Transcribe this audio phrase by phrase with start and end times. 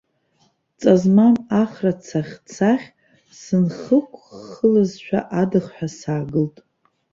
[0.79, 2.87] Ҵа змам ахра цаӷьцаӷь
[3.41, 6.57] сынхықәххылазшәа адыхҳәа саагылт.